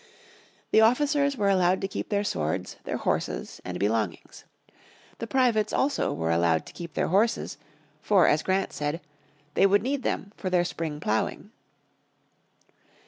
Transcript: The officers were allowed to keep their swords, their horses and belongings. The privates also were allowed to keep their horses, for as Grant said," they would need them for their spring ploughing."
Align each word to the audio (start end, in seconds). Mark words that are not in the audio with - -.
The 0.71 0.81
officers 0.81 1.37
were 1.37 1.47
allowed 1.49 1.79
to 1.81 1.87
keep 1.87 2.09
their 2.09 2.23
swords, 2.23 2.77
their 2.85 2.97
horses 2.97 3.61
and 3.63 3.77
belongings. 3.77 4.45
The 5.19 5.27
privates 5.27 5.71
also 5.71 6.11
were 6.11 6.31
allowed 6.31 6.65
to 6.65 6.73
keep 6.73 6.95
their 6.95 7.09
horses, 7.09 7.59
for 8.01 8.25
as 8.27 8.41
Grant 8.41 8.73
said," 8.73 8.99
they 9.53 9.67
would 9.67 9.83
need 9.83 10.01
them 10.01 10.31
for 10.35 10.49
their 10.49 10.65
spring 10.65 10.99
ploughing." 10.99 11.51